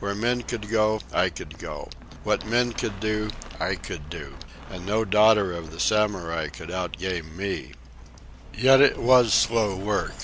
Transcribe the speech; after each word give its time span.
Where 0.00 0.14
men 0.14 0.40
could 0.40 0.70
go, 0.70 1.02
I 1.12 1.28
could 1.28 1.58
go. 1.58 1.90
What 2.24 2.46
men 2.46 2.72
could 2.72 2.98
do, 2.98 3.28
I 3.60 3.74
could 3.74 4.08
do. 4.08 4.36
And 4.70 4.86
no 4.86 5.04
daughter 5.04 5.52
of 5.52 5.70
the 5.70 5.78
Samurai 5.80 6.48
could 6.48 6.70
out 6.70 6.96
game 6.96 7.36
me. 7.36 7.72
Yet 8.54 8.80
it 8.80 8.96
was 8.96 9.34
slow 9.34 9.76
work. 9.76 10.14